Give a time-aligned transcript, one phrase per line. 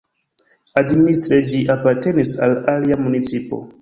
[0.81, 3.63] Administre ĝi apartenis al alia municipo.